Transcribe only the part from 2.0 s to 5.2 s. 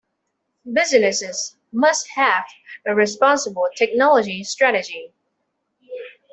have a responsible technology strategy.